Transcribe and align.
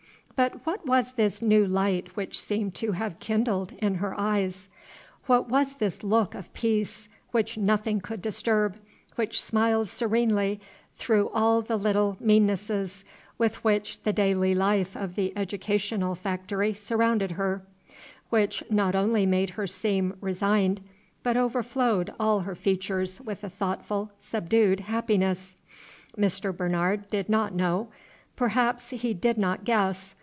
But 0.33 0.65
what 0.65 0.83
was 0.87 1.11
this 1.11 1.39
new 1.39 1.67
light 1.67 2.15
which 2.17 2.39
seemed 2.39 2.73
to 2.75 2.93
have 2.93 3.19
kindled 3.19 3.73
in 3.77 3.95
her 3.95 4.19
eyes? 4.19 4.69
What 5.27 5.49
was 5.49 5.75
this 5.75 6.01
look 6.01 6.33
of 6.33 6.51
peace, 6.55 7.07
which 7.29 7.59
nothing 7.59 8.01
could 8.01 8.23
disturb, 8.23 8.77
which 9.17 9.39
smiled 9.39 9.87
serenely 9.89 10.59
through 10.97 11.29
all 11.29 11.61
the 11.61 11.77
little 11.77 12.17
meannesses 12.19 13.05
with 13.37 13.63
which 13.63 14.01
the 14.01 14.11
daily 14.11 14.55
life 14.55 14.97
of 14.97 15.13
the 15.13 15.31
educational 15.37 16.15
factory 16.15 16.73
surrounded 16.73 17.31
her, 17.33 17.61
which 18.31 18.63
not 18.71 18.95
only 18.95 19.27
made 19.27 19.51
her 19.51 19.67
seem 19.67 20.15
resigned, 20.21 20.81
but 21.21 21.37
overflowed 21.37 22.11
all 22.19 22.39
her 22.39 22.55
features 22.55 23.21
with 23.21 23.43
a 23.43 23.49
thoughtful, 23.49 24.11
subdued 24.17 24.79
happiness? 24.79 25.55
Mr. 26.17 26.55
Bernard 26.55 27.07
did 27.11 27.29
not 27.29 27.53
know, 27.53 27.89
perhaps 28.35 28.89
he 28.89 29.13
did 29.13 29.37
not 29.37 29.63
guess. 29.63 30.15